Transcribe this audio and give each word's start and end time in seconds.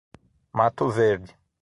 Mato 0.51 0.89
Verde 0.89 1.37